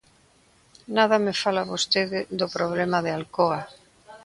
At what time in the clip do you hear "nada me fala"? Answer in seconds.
0.97-1.69